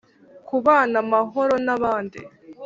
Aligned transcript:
Kubana 0.47 0.95
amahoro 1.03 1.53
n 1.65 1.67
abandi 1.75 2.19